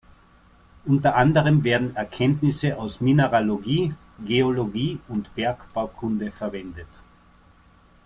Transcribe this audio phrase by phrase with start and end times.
[0.85, 3.93] Unter anderem werden Erkenntnisse aus Mineralogie,
[4.25, 6.87] Geologie und Bergbaukunde verwendet.